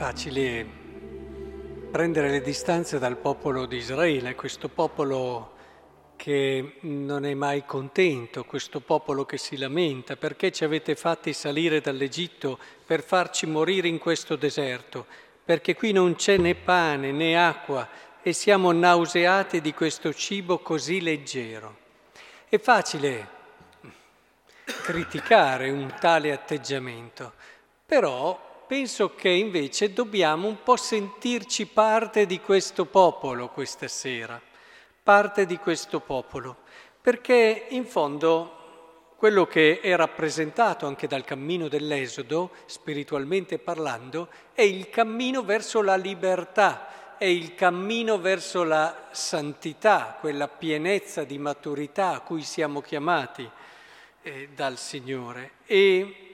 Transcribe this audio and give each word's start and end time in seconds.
Facile 0.00 0.66
prendere 1.90 2.30
le 2.30 2.40
distanze 2.40 2.98
dal 2.98 3.18
popolo 3.18 3.66
di 3.66 3.76
Israele, 3.76 4.34
questo 4.34 4.70
popolo 4.70 5.52
che 6.16 6.76
non 6.80 7.26
è 7.26 7.34
mai 7.34 7.66
contento, 7.66 8.44
questo 8.44 8.80
popolo 8.80 9.26
che 9.26 9.36
si 9.36 9.58
lamenta, 9.58 10.16
perché 10.16 10.52
ci 10.52 10.64
avete 10.64 10.94
fatti 10.94 11.34
salire 11.34 11.82
dall'Egitto 11.82 12.58
per 12.86 13.02
farci 13.02 13.44
morire 13.44 13.88
in 13.88 13.98
questo 13.98 14.36
deserto, 14.36 15.04
perché 15.44 15.76
qui 15.76 15.92
non 15.92 16.14
c'è 16.14 16.38
né 16.38 16.54
pane 16.54 17.12
né 17.12 17.38
acqua 17.38 17.86
e 18.22 18.32
siamo 18.32 18.72
nauseati 18.72 19.60
di 19.60 19.74
questo 19.74 20.14
cibo 20.14 20.60
così 20.60 21.02
leggero. 21.02 21.76
È 22.48 22.58
facile 22.58 23.28
criticare 24.64 25.68
un 25.68 25.94
tale 26.00 26.32
atteggiamento, 26.32 27.34
però 27.84 28.48
penso 28.70 29.16
che 29.16 29.30
invece 29.30 29.92
dobbiamo 29.92 30.46
un 30.46 30.62
po' 30.62 30.76
sentirci 30.76 31.66
parte 31.66 32.24
di 32.24 32.38
questo 32.38 32.84
popolo 32.84 33.48
questa 33.48 33.88
sera, 33.88 34.40
parte 35.02 35.44
di 35.44 35.56
questo 35.56 35.98
popolo, 35.98 36.58
perché 37.00 37.66
in 37.70 37.84
fondo 37.84 39.08
quello 39.16 39.44
che 39.44 39.80
è 39.80 39.96
rappresentato 39.96 40.86
anche 40.86 41.08
dal 41.08 41.24
cammino 41.24 41.66
dell'Esodo, 41.66 42.52
spiritualmente 42.66 43.58
parlando, 43.58 44.28
è 44.52 44.62
il 44.62 44.88
cammino 44.88 45.42
verso 45.42 45.82
la 45.82 45.96
libertà, 45.96 47.16
è 47.18 47.24
il 47.24 47.56
cammino 47.56 48.20
verso 48.20 48.62
la 48.62 49.08
santità, 49.10 50.16
quella 50.20 50.46
pienezza 50.46 51.24
di 51.24 51.38
maturità 51.38 52.10
a 52.10 52.20
cui 52.20 52.42
siamo 52.42 52.80
chiamati 52.80 53.50
eh, 54.22 54.48
dal 54.54 54.78
Signore. 54.78 55.54
E 55.66 56.29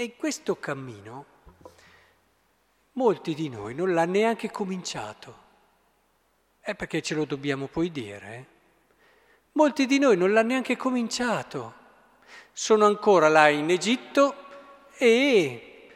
e 0.00 0.14
questo 0.14 0.54
cammino 0.60 1.24
molti 2.92 3.34
di 3.34 3.48
noi 3.48 3.74
non 3.74 3.94
l'hanno 3.94 4.12
neanche 4.12 4.48
cominciato. 4.48 5.46
È 6.60 6.76
perché 6.76 7.02
ce 7.02 7.16
lo 7.16 7.24
dobbiamo 7.24 7.66
poi 7.66 7.90
dire. 7.90 8.34
Eh? 8.36 8.44
Molti 9.54 9.86
di 9.86 9.98
noi 9.98 10.16
non 10.16 10.32
l'hanno 10.32 10.50
neanche 10.50 10.76
cominciato. 10.76 11.74
Sono 12.52 12.86
ancora 12.86 13.26
là 13.26 13.48
in 13.48 13.70
Egitto 13.70 14.36
e 14.96 15.88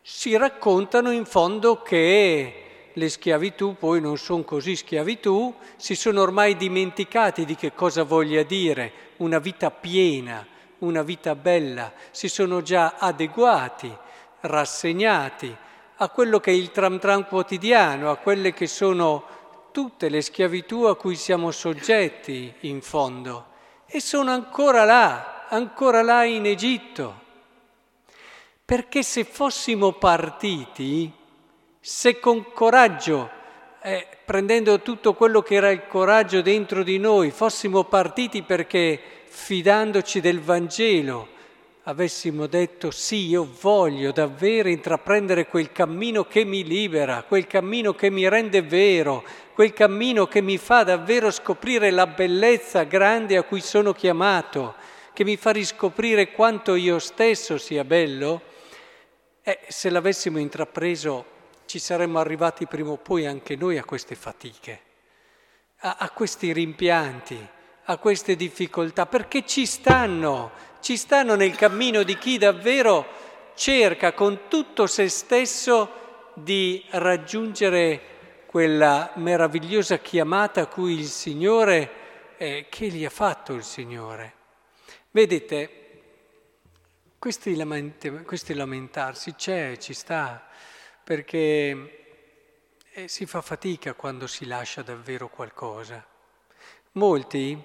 si 0.00 0.34
raccontano 0.34 1.10
in 1.10 1.26
fondo 1.26 1.82
che 1.82 2.92
le 2.94 3.08
schiavitù 3.10 3.76
poi 3.78 4.00
non 4.00 4.16
sono 4.16 4.42
così 4.42 4.74
schiavitù, 4.74 5.54
si 5.76 5.94
sono 5.94 6.22
ormai 6.22 6.56
dimenticati 6.56 7.44
di 7.44 7.56
che 7.56 7.74
cosa 7.74 8.04
voglia 8.04 8.42
dire 8.42 9.12
una 9.18 9.38
vita 9.38 9.70
piena, 9.70 10.52
una 10.78 11.02
vita 11.02 11.34
bella, 11.34 11.92
si 12.10 12.28
sono 12.28 12.62
già 12.62 12.94
adeguati, 12.98 13.94
rassegnati 14.40 15.56
a 15.96 16.08
quello 16.08 16.40
che 16.40 16.50
è 16.50 16.54
il 16.54 16.70
tram 16.70 16.98
tram 16.98 17.26
quotidiano, 17.26 18.10
a 18.10 18.16
quelle 18.16 18.52
che 18.52 18.66
sono 18.66 19.24
tutte 19.70 20.08
le 20.08 20.20
schiavitù 20.20 20.82
a 20.82 20.96
cui 20.96 21.16
siamo 21.16 21.50
soggetti 21.50 22.52
in 22.60 22.80
fondo. 22.80 23.52
E 23.86 24.00
sono 24.00 24.30
ancora 24.30 24.84
là, 24.84 25.46
ancora 25.48 26.02
là 26.02 26.24
in 26.24 26.46
Egitto. 26.46 27.22
Perché 28.64 29.02
se 29.02 29.24
fossimo 29.24 29.92
partiti, 29.92 31.12
se 31.80 32.18
con 32.18 32.52
coraggio, 32.52 33.30
eh, 33.86 34.06
prendendo 34.24 34.80
tutto 34.80 35.12
quello 35.12 35.42
che 35.42 35.56
era 35.56 35.70
il 35.70 35.86
coraggio 35.86 36.40
dentro 36.40 36.82
di 36.82 36.96
noi, 36.96 37.30
fossimo 37.30 37.84
partiti 37.84 38.40
perché 38.40 38.98
fidandoci 39.26 40.22
del 40.22 40.40
Vangelo, 40.40 41.28
avessimo 41.82 42.46
detto 42.46 42.90
sì, 42.90 43.26
io 43.26 43.46
voglio 43.60 44.10
davvero 44.10 44.70
intraprendere 44.70 45.46
quel 45.48 45.70
cammino 45.70 46.24
che 46.24 46.46
mi 46.46 46.64
libera, 46.64 47.24
quel 47.28 47.46
cammino 47.46 47.92
che 47.92 48.08
mi 48.08 48.26
rende 48.26 48.62
vero, 48.62 49.22
quel 49.52 49.74
cammino 49.74 50.26
che 50.28 50.40
mi 50.40 50.56
fa 50.56 50.82
davvero 50.82 51.30
scoprire 51.30 51.90
la 51.90 52.06
bellezza 52.06 52.84
grande 52.84 53.36
a 53.36 53.42
cui 53.42 53.60
sono 53.60 53.92
chiamato, 53.92 54.76
che 55.12 55.24
mi 55.24 55.36
fa 55.36 55.50
riscoprire 55.50 56.32
quanto 56.32 56.74
io 56.74 56.98
stesso 56.98 57.58
sia 57.58 57.84
bello, 57.84 58.40
eh, 59.42 59.58
se 59.68 59.90
l'avessimo 59.90 60.38
intrapreso 60.38 61.32
ci 61.74 61.80
saremmo 61.80 62.20
arrivati 62.20 62.68
prima 62.68 62.90
o 62.90 62.98
poi 62.98 63.26
anche 63.26 63.56
noi 63.56 63.78
a 63.78 63.84
queste 63.84 64.14
fatiche, 64.14 64.80
a, 65.78 65.96
a 65.98 66.10
questi 66.10 66.52
rimpianti 66.52 67.48
a 67.86 67.96
queste 67.96 68.36
difficoltà, 68.36 69.06
perché 69.06 69.44
ci 69.44 69.66
stanno, 69.66 70.52
ci 70.78 70.96
stanno 70.96 71.34
nel 71.34 71.56
cammino 71.56 72.04
di 72.04 72.16
chi 72.16 72.38
davvero 72.38 73.04
cerca 73.56 74.12
con 74.12 74.42
tutto 74.46 74.86
se 74.86 75.08
stesso 75.08 76.30
di 76.34 76.84
raggiungere 76.90 78.44
quella 78.46 79.10
meravigliosa 79.16 79.98
chiamata 79.98 80.60
a 80.60 80.66
cui 80.66 80.96
il 80.96 81.08
Signore, 81.08 81.90
eh, 82.36 82.66
che 82.70 82.86
gli 82.86 83.04
ha 83.04 83.10
fatto 83.10 83.52
il 83.52 83.64
Signore. 83.64 84.32
Vedete, 85.10 85.80
questi, 87.18 87.56
lament- 87.56 88.22
questi 88.22 88.54
lamentarsi 88.54 89.34
c'è, 89.34 89.76
ci 89.78 89.92
sta, 89.92 90.46
perché 91.04 92.00
eh, 92.92 93.08
si 93.08 93.26
fa 93.26 93.42
fatica 93.42 93.92
quando 93.92 94.26
si 94.26 94.46
lascia 94.46 94.82
davvero 94.82 95.28
qualcosa. 95.28 96.04
Molti 96.92 97.62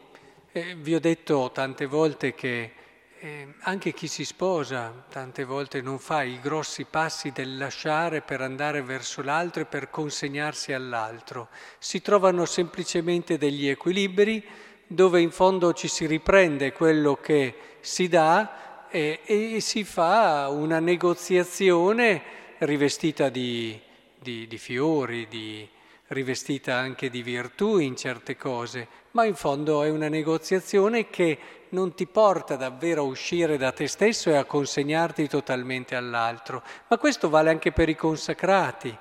eh, 0.52 0.76
vi 0.76 0.94
ho 0.94 1.00
detto 1.00 1.50
tante 1.54 1.86
volte 1.86 2.34
che 2.34 2.74
eh, 3.22 3.54
anche 3.62 3.94
chi 3.94 4.08
si 4.08 4.24
sposa 4.24 5.06
tante 5.10 5.44
volte 5.44 5.82
non 5.82 6.00
fa 6.00 6.24
i 6.24 6.40
grossi 6.40 6.86
passi 6.86 7.32
del 7.32 7.58
lasciare 7.58 8.22
per 8.22 8.42
andare 8.42 8.82
verso 8.82 9.22
l'altro 9.22 9.64
e 9.64 9.66
per 9.66 9.90
consegnarsi 9.90 10.74
all'altro. 10.74 11.50
Si 11.78 12.02
trovano 12.02 12.46
semplicemente 12.46 13.38
degli 13.38 13.68
equilibri 13.68 14.44
dove 14.88 15.22
in 15.22 15.32
fondo 15.32 15.74
ci 15.74 15.88
si 15.88 16.06
riprende 16.08 16.72
quello 16.74 17.16
che 17.18 17.56
si 17.82 18.08
dà 18.08 18.88
e, 18.90 19.20
e 19.24 19.60
si 19.60 19.84
fa 19.84 20.50
una 20.50 20.80
negoziazione 20.80 22.40
rivestita 22.60 23.30
di, 23.30 23.80
di, 24.20 24.48
di 24.48 24.58
fiori, 24.58 25.28
di, 25.28 25.68
rivestita 26.10 26.76
anche 26.76 27.10
di 27.10 27.22
virtù 27.22 27.78
in 27.78 27.96
certe 27.96 28.36
cose, 28.36 28.88
ma 29.12 29.26
in 29.26 29.36
fondo 29.36 29.84
è 29.84 29.90
una 29.90 30.08
negoziazione 30.08 31.10
che 31.10 31.38
non 31.70 31.94
ti 31.94 32.08
porta 32.08 32.56
davvero 32.56 33.02
a 33.02 33.06
uscire 33.06 33.58
da 33.58 33.72
te 33.72 33.88
stesso 33.88 34.30
e 34.30 34.36
a 34.36 34.46
consegnarti 34.46 35.28
totalmente 35.28 35.96
all'altro. 35.96 36.64
Ma 36.88 36.98
questo 36.98 37.30
vale 37.30 37.50
anche 37.50 37.72
per 37.72 37.90
i 37.90 37.96
consacrati, 37.96 38.96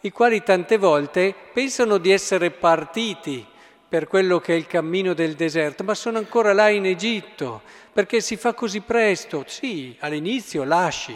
i 0.00 0.10
quali 0.10 0.42
tante 0.42 0.78
volte 0.78 1.34
pensano 1.52 1.98
di 1.98 2.10
essere 2.10 2.50
partiti 2.50 3.46
per 3.86 4.08
quello 4.08 4.40
che 4.40 4.54
è 4.54 4.56
il 4.56 4.66
cammino 4.66 5.12
del 5.12 5.34
deserto, 5.34 5.84
ma 5.84 5.94
sono 5.94 6.18
ancora 6.18 6.52
là 6.52 6.68
in 6.68 6.86
Egitto, 6.86 7.62
perché 7.92 8.20
si 8.20 8.36
fa 8.36 8.54
così 8.54 8.80
presto. 8.80 9.44
Sì, 9.46 9.94
all'inizio 10.00 10.64
lasci, 10.64 11.14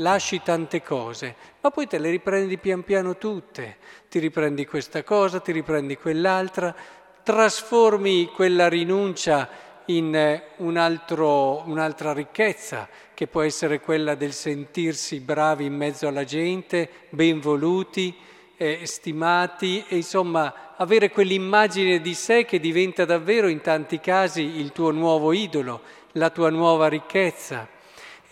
lasci 0.00 0.42
tante 0.42 0.82
cose, 0.82 1.34
ma 1.60 1.70
poi 1.70 1.86
te 1.86 1.98
le 1.98 2.10
riprendi 2.10 2.58
pian 2.58 2.82
piano 2.82 3.16
tutte, 3.16 3.76
ti 4.08 4.18
riprendi 4.18 4.66
questa 4.66 5.02
cosa, 5.04 5.40
ti 5.40 5.52
riprendi 5.52 5.96
quell'altra, 5.96 6.74
trasformi 7.22 8.30
quella 8.34 8.68
rinuncia 8.68 9.48
in 9.86 10.14
eh, 10.14 10.42
un 10.56 10.76
altro, 10.76 11.62
un'altra 11.66 12.12
ricchezza, 12.12 12.88
che 13.14 13.26
può 13.26 13.42
essere 13.42 13.80
quella 13.80 14.14
del 14.14 14.32
sentirsi 14.32 15.20
bravi 15.20 15.66
in 15.66 15.74
mezzo 15.74 16.08
alla 16.08 16.24
gente, 16.24 16.88
ben 17.10 17.40
voluti, 17.40 18.16
eh, 18.56 18.80
stimati 18.84 19.84
e 19.88 19.96
insomma 19.96 20.74
avere 20.76 21.10
quell'immagine 21.10 22.00
di 22.00 22.14
sé 22.14 22.44
che 22.44 22.60
diventa 22.60 23.04
davvero 23.04 23.48
in 23.48 23.60
tanti 23.60 24.00
casi 24.00 24.42
il 24.42 24.72
tuo 24.72 24.90
nuovo 24.90 25.32
idolo, 25.32 25.82
la 26.12 26.30
tua 26.30 26.50
nuova 26.50 26.88
ricchezza. 26.88 27.78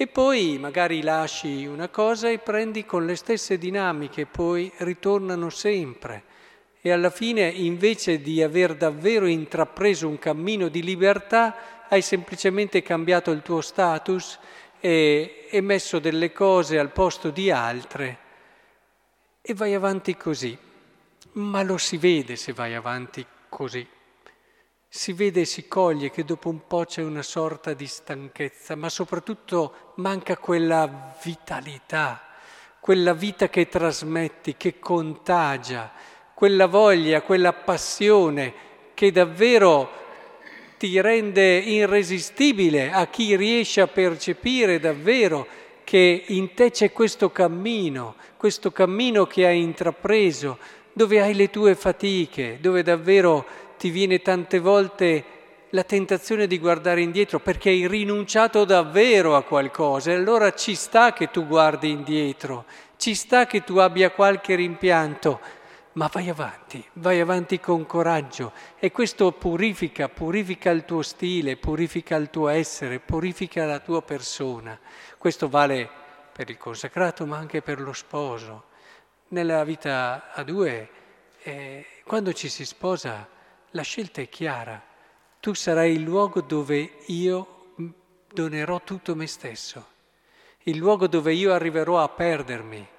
E 0.00 0.06
poi 0.06 0.58
magari 0.58 1.02
lasci 1.02 1.66
una 1.66 1.88
cosa 1.88 2.28
e 2.28 2.38
prendi 2.38 2.86
con 2.86 3.04
le 3.04 3.16
stesse 3.16 3.58
dinamiche, 3.58 4.26
poi 4.26 4.70
ritornano 4.76 5.50
sempre. 5.50 6.22
E 6.80 6.92
alla 6.92 7.10
fine, 7.10 7.48
invece 7.48 8.20
di 8.20 8.40
aver 8.40 8.76
davvero 8.76 9.26
intrapreso 9.26 10.06
un 10.06 10.20
cammino 10.20 10.68
di 10.68 10.84
libertà, 10.84 11.86
hai 11.88 12.00
semplicemente 12.00 12.80
cambiato 12.80 13.32
il 13.32 13.42
tuo 13.42 13.60
status 13.60 14.38
e, 14.78 15.48
e 15.50 15.60
messo 15.62 15.98
delle 15.98 16.30
cose 16.30 16.78
al 16.78 16.92
posto 16.92 17.30
di 17.30 17.50
altre 17.50 18.18
e 19.42 19.52
vai 19.52 19.74
avanti 19.74 20.16
così. 20.16 20.56
Ma 21.32 21.64
lo 21.64 21.76
si 21.76 21.96
vede 21.96 22.36
se 22.36 22.52
vai 22.52 22.76
avanti 22.76 23.26
così 23.48 23.84
si 24.90 25.12
vede 25.12 25.42
e 25.42 25.44
si 25.44 25.68
coglie 25.68 26.10
che 26.10 26.24
dopo 26.24 26.48
un 26.48 26.66
po' 26.66 26.84
c'è 26.84 27.02
una 27.02 27.22
sorta 27.22 27.74
di 27.74 27.86
stanchezza, 27.86 28.74
ma 28.74 28.88
soprattutto 28.88 29.92
manca 29.96 30.38
quella 30.38 31.14
vitalità, 31.22 32.22
quella 32.80 33.12
vita 33.12 33.50
che 33.50 33.68
trasmetti, 33.68 34.56
che 34.56 34.78
contagia, 34.78 35.92
quella 36.32 36.66
voglia, 36.66 37.20
quella 37.20 37.52
passione 37.52 38.66
che 38.94 39.12
davvero 39.12 39.90
ti 40.78 40.98
rende 41.00 41.58
irresistibile 41.58 42.90
a 42.90 43.08
chi 43.08 43.36
riesce 43.36 43.82
a 43.82 43.88
percepire 43.88 44.78
davvero 44.78 45.46
che 45.84 46.24
in 46.28 46.54
te 46.54 46.70
c'è 46.70 46.92
questo 46.92 47.30
cammino, 47.30 48.14
questo 48.36 48.70
cammino 48.70 49.26
che 49.26 49.46
hai 49.46 49.60
intrapreso, 49.60 50.58
dove 50.92 51.20
hai 51.20 51.34
le 51.34 51.50
tue 51.50 51.74
fatiche, 51.74 52.58
dove 52.60 52.82
davvero 52.82 53.67
ti 53.78 53.90
viene 53.90 54.20
tante 54.20 54.58
volte 54.58 55.24
la 55.70 55.84
tentazione 55.84 56.46
di 56.46 56.58
guardare 56.58 57.00
indietro 57.00 57.40
perché 57.40 57.70
hai 57.70 57.86
rinunciato 57.86 58.64
davvero 58.64 59.36
a 59.36 59.42
qualcosa 59.42 60.10
e 60.10 60.14
allora 60.14 60.52
ci 60.52 60.74
sta 60.74 61.12
che 61.12 61.30
tu 61.30 61.46
guardi 61.46 61.90
indietro, 61.90 62.64
ci 62.96 63.14
sta 63.14 63.46
che 63.46 63.64
tu 63.64 63.76
abbia 63.76 64.10
qualche 64.10 64.54
rimpianto, 64.54 65.40
ma 65.92 66.08
vai 66.12 66.28
avanti, 66.28 66.84
vai 66.94 67.20
avanti 67.20 67.60
con 67.60 67.86
coraggio 67.86 68.52
e 68.78 68.90
questo 68.90 69.32
purifica, 69.32 70.08
purifica 70.08 70.70
il 70.70 70.84
tuo 70.84 71.02
stile, 71.02 71.56
purifica 71.56 72.16
il 72.16 72.30
tuo 72.30 72.48
essere, 72.48 72.98
purifica 72.98 73.64
la 73.66 73.78
tua 73.78 74.02
persona. 74.02 74.78
Questo 75.18 75.48
vale 75.48 75.88
per 76.32 76.50
il 76.50 76.56
consacrato 76.56 77.26
ma 77.26 77.36
anche 77.36 77.62
per 77.62 77.80
lo 77.80 77.92
sposo. 77.92 78.64
Nella 79.28 79.62
vita 79.64 80.30
a 80.32 80.42
due, 80.42 80.88
eh, 81.42 81.84
quando 82.04 82.32
ci 82.32 82.48
si 82.48 82.64
sposa, 82.64 83.28
la 83.70 83.82
scelta 83.82 84.20
è 84.20 84.28
chiara. 84.28 84.82
Tu 85.40 85.54
sarai 85.54 85.92
il 85.92 86.02
luogo 86.02 86.40
dove 86.40 86.98
io 87.06 87.74
donerò 88.32 88.80
tutto 88.82 89.14
me 89.14 89.26
stesso, 89.26 89.86
il 90.64 90.76
luogo 90.76 91.06
dove 91.06 91.32
io 91.32 91.52
arriverò 91.52 92.02
a 92.02 92.08
perdermi 92.08 92.96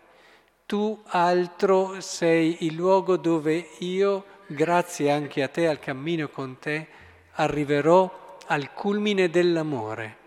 tu 0.70 1.02
altro 1.08 2.00
sei 2.00 2.58
il 2.60 2.76
luogo 2.76 3.18
dove 3.18 3.70
io, 3.80 4.24
grazie 4.46 5.10
anche 5.10 5.42
a 5.42 5.48
te, 5.48 5.68
al 5.68 5.80
cammino 5.80 6.30
con 6.30 6.60
te, 6.60 6.86
arriverò 7.32 8.38
al 8.46 8.72
culmine 8.74 9.32
dell'amore. 9.32 10.18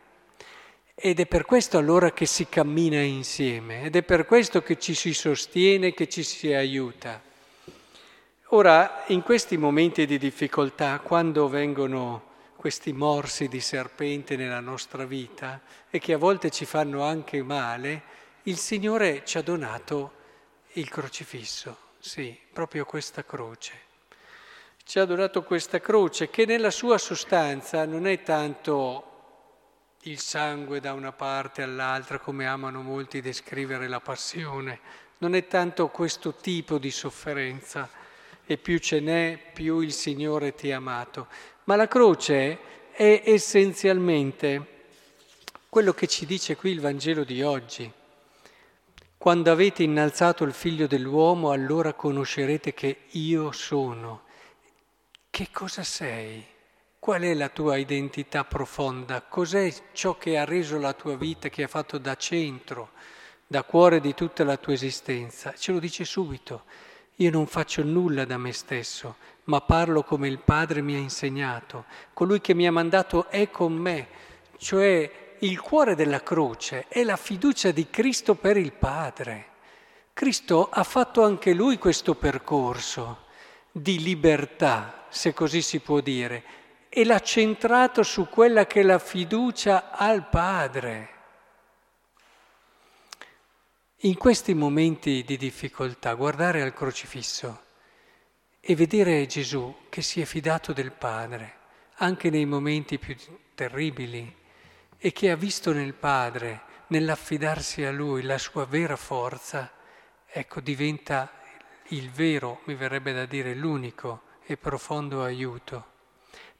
Ed 0.97 1.21
è 1.21 1.27
per 1.27 1.45
questo 1.45 1.79
allora 1.79 2.11
che 2.11 2.27
si 2.27 2.49
cammina 2.49 2.99
insieme, 2.99 3.85
ed 3.85 3.95
è 3.95 4.03
per 4.03 4.27
questo 4.27 4.65
che 4.65 4.81
ci 4.81 4.95
si 4.95 5.15
sostiene, 5.15 5.95
che 5.95 6.09
ci 6.09 6.25
si 6.25 6.53
aiuta. 6.53 7.23
Ora, 8.55 9.05
in 9.07 9.23
questi 9.23 9.57
momenti 9.57 10.05
di 10.05 10.19
difficoltà, 10.19 11.01
quando 11.01 11.49
vengono 11.49 12.33
questi 12.55 12.93
morsi 12.93 13.49
di 13.49 13.61
serpente 13.61 14.37
nella 14.37 14.61
nostra 14.61 15.07
vita 15.07 15.59
e 15.89 15.99
che 15.99 16.13
a 16.13 16.19
volte 16.19 16.51
ci 16.51 16.67
fanno 16.67 17.03
anche 17.03 17.43
male, 17.43 18.03
il 18.43 18.59
Signore 18.59 19.25
ci 19.25 19.39
ha 19.39 19.43
donato 19.43 20.13
il 20.73 20.87
crocifisso, 20.91 21.79
sì, 21.99 22.39
proprio 22.53 22.85
questa 22.85 23.25
croce. 23.25 23.73
Ci 24.85 24.99
ha 24.99 25.07
donato 25.07 25.43
questa 25.45 25.81
croce 25.81 26.29
che 26.29 26.45
nella 26.45 26.71
sua 26.71 26.99
sostanza 26.99 27.87
non 27.87 28.07
è 28.07 28.23
tanto 28.23 29.95
il 30.03 30.19
sangue 30.19 30.79
da 30.79 30.93
una 30.93 31.13
parte 31.13 31.63
all'altra 31.63 32.19
come 32.19 32.47
amano 32.47 32.83
molti 32.83 33.23
descrivere 33.23 33.89
la 33.89 34.01
passione, 34.01 34.79
non 35.19 35.35
è 35.35 35.47
tanto 35.47 35.89
questo 35.89 36.35
tipo 36.35 36.77
di 36.77 36.91
sofferenza 36.91 38.01
e 38.45 38.57
più 38.57 38.79
ce 38.79 39.01
n'è 39.01 39.39
più 39.53 39.81
il 39.81 39.93
Signore 39.93 40.55
ti 40.55 40.73
ha 40.73 40.77
amato, 40.77 41.29
ma 41.65 41.77
la 41.77 41.89
croce 41.89 42.59
è 42.93 43.23
essenzialmente 43.25 44.67
quello 45.69 45.93
che 45.93 46.07
ci 46.07 46.27
dice 46.27 46.57
qui 46.57 46.71
il 46.71 46.81
Vangelo 46.81 47.25
di 47.25 47.43
oggi 47.43 47.93
quando 49.23 49.53
avete 49.53 49.85
innalzato 49.85 50.43
il 50.43 50.53
figlio 50.53 50.89
dell'uomo, 50.89 51.53
allora 51.53 51.93
conoscerete 51.93 52.75
che 52.75 53.03
io 53.11 53.53
sono. 53.53 54.23
Che 55.31 55.49
cosa 55.53 55.85
sei? 55.85 56.45
Qual 56.99 57.23
è 57.23 57.33
la 57.33 57.49
tua 57.49 57.77
identità 57.77 58.43
profonda? 58.43 59.23
Cos'è 59.23 59.73
ciò 59.93 60.19
che 60.19 60.37
ha 60.37 60.45
reso 60.45 60.77
la 60.77 60.93
tua 60.95 61.15
vita, 61.17 61.49
che 61.51 61.63
ha 61.63 61.69
fatto 61.69 61.99
da 61.99 62.17
centro, 62.17 62.91
da 63.47 63.63
cuore 63.63 64.01
di 64.01 64.13
tutta 64.13 64.43
la 64.43 64.57
tua 64.57 64.73
esistenza? 64.73 65.55
Ce 65.57 65.71
lo 65.71 65.79
dice 65.79 66.05
subito. 66.05 66.65
Io 67.17 67.31
non 67.31 67.47
faccio 67.47 67.83
nulla 67.83 68.25
da 68.25 68.39
me 68.39 68.53
stesso, 68.53 69.17
ma 69.45 69.61
parlo 69.61 70.03
come 70.03 70.29
il 70.29 70.39
Padre 70.39 70.81
mi 70.81 70.95
ha 70.95 70.99
insegnato. 70.99 71.85
Colui 72.13 72.41
che 72.41 72.55
mi 72.55 72.67
ha 72.67 72.73
mandato 72.73 73.29
è 73.29 73.51
con 73.51 73.75
me, 73.75 74.09
cioè 74.57 75.37
il 75.41 75.61
cuore 75.61 75.95
della 75.95 76.23
croce 76.23 76.87
è 76.89 77.03
la 77.03 77.17
fiducia 77.17 77.71
di 77.71 77.91
Cristo 77.91 78.35
per 78.35 78.57
il 78.57 78.73
Padre. 78.73 79.47
Cristo 80.13 80.69
ha 80.71 80.85
fatto 80.85 81.23
anche 81.23 81.53
lui 81.53 81.79
questo 81.79 82.15
percorso 82.15 83.25
di 83.71 84.03
libertà, 84.03 85.07
se 85.09 85.33
così 85.33 85.63
si 85.63 85.81
può 85.81 86.01
dire, 86.01 86.45
e 86.89 87.05
l'ha 87.05 87.21
centrato 87.21 88.03
su 88.03 88.29
quella 88.29 88.67
che 88.67 88.81
è 88.81 88.85
la 88.85 88.99
fiducia 88.99 89.91
al 89.91 90.29
Padre. 90.29 91.09
In 94.05 94.17
questi 94.17 94.53
momenti 94.53 95.23
di 95.23 95.37
difficoltà, 95.37 96.15
guardare 96.15 96.61
al 96.61 96.75
crocifisso 96.75 97.63
e 98.59 98.75
vedere 98.75 99.27
Gesù 99.27 99.73
che 99.89 100.03
si 100.03 100.21
è 100.21 100.25
fidato 100.25 100.73
del 100.73 100.91
Padre, 100.91 101.55
anche 101.99 102.29
nei 102.29 102.45
momenti 102.45 102.99
più 102.99 103.15
terribili, 103.55 104.35
e 104.99 105.13
che 105.13 105.31
ha 105.31 105.37
visto 105.37 105.73
nel 105.73 105.95
Padre, 105.95 106.63
nell'affidarsi 106.89 107.85
a 107.85 107.93
Lui, 107.93 108.23
la 108.23 108.39
sua 108.39 108.65
vera 108.67 108.97
forza, 108.97 109.71
ecco, 110.27 110.61
diventa 110.61 111.31
il 111.91 112.11
vero, 112.11 112.63
mi 112.65 112.75
verrebbe 112.75 113.13
da 113.13 113.25
dire 113.25 113.55
l'unico 113.55 114.23
e 114.45 114.57
profondo 114.57 115.23
aiuto, 115.23 115.87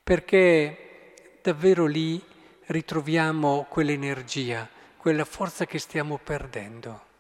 perché 0.01 1.41
davvero 1.43 1.87
lì 1.87 2.25
ritroviamo 2.67 3.67
quell'energia, 3.69 4.69
quella 4.97 5.25
forza 5.25 5.67
che 5.67 5.81
stiamo 5.81 6.21
perdendo. 6.23 7.11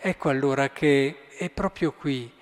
Ecco 0.00 0.28
allora 0.28 0.70
che 0.70 1.26
è 1.28 1.50
proprio 1.50 1.92
qui, 1.92 2.32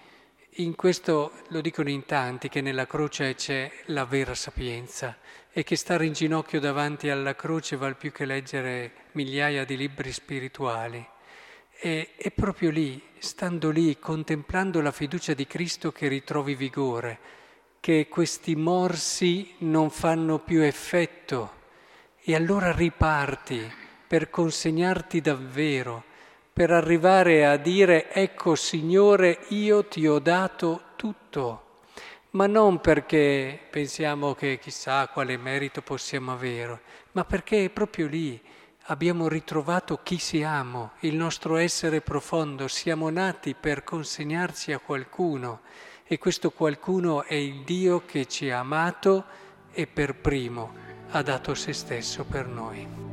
in 0.58 0.74
questo 0.74 1.32
lo 1.48 1.62
dicono 1.62 1.88
in 1.88 2.04
tanti, 2.04 2.50
che 2.50 2.60
nella 2.60 2.86
croce 2.86 3.34
c'è 3.34 3.72
la 3.86 4.04
vera 4.04 4.34
sapienza, 4.34 5.16
e 5.50 5.64
che 5.64 5.74
stare 5.74 6.04
in 6.04 6.12
ginocchio 6.12 6.60
davanti 6.60 7.08
alla 7.08 7.34
croce 7.34 7.76
val 7.76 7.96
più 7.96 8.12
che 8.12 8.26
leggere 8.26 8.92
migliaia 9.12 9.64
di 9.64 9.78
libri 9.78 10.12
spirituali. 10.12 11.02
E, 11.80 12.10
è 12.14 12.30
proprio 12.30 12.70
lì, 12.70 13.02
stando 13.18 13.70
lì, 13.70 13.98
contemplando 13.98 14.82
la 14.82 14.92
fiducia 14.92 15.32
di 15.32 15.46
Cristo 15.46 15.92
che 15.92 16.08
ritrovi 16.08 16.54
vigore, 16.54 17.18
che 17.80 18.06
questi 18.08 18.54
morsi 18.54 19.54
non 19.60 19.88
fanno 19.88 20.40
più 20.40 20.60
effetto 20.60 21.54
e 22.22 22.34
allora 22.34 22.72
riparti 22.72 23.72
per 24.06 24.28
consegnarti 24.28 25.22
davvero, 25.22 26.05
per 26.56 26.70
arrivare 26.70 27.44
a 27.44 27.58
dire 27.58 28.10
ecco 28.10 28.54
Signore 28.54 29.40
io 29.48 29.84
ti 29.84 30.06
ho 30.06 30.18
dato 30.18 30.84
tutto. 30.96 31.80
Ma 32.30 32.46
non 32.46 32.80
perché 32.80 33.60
pensiamo 33.68 34.32
che 34.32 34.58
chissà 34.58 35.06
quale 35.08 35.36
merito 35.36 35.82
possiamo 35.82 36.32
avere, 36.32 36.80
ma 37.12 37.26
perché 37.26 37.68
proprio 37.68 38.06
lì. 38.06 38.40
Abbiamo 38.84 39.28
ritrovato 39.28 40.00
chi 40.02 40.16
siamo, 40.16 40.92
il 41.00 41.14
nostro 41.14 41.56
essere 41.56 42.00
profondo, 42.00 42.68
siamo 42.68 43.10
nati 43.10 43.52
per 43.52 43.84
consegnarci 43.84 44.72
a 44.72 44.78
qualcuno. 44.78 45.60
E 46.04 46.16
questo 46.16 46.52
qualcuno 46.52 47.25
è 47.25 47.34
il 47.34 47.64
Dio 47.64 48.06
che 48.06 48.25
ci 48.25 48.48
ha 48.48 48.60
amato 48.60 49.25
e 49.72 49.86
per 49.86 50.14
primo 50.14 50.72
ha 51.10 51.20
dato 51.20 51.54
se 51.54 51.75
stesso 51.75 52.25
per 52.25 52.46
noi. 52.46 53.05